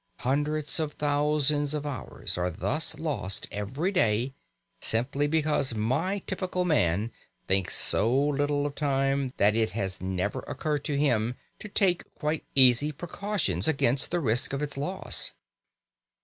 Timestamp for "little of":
8.11-8.73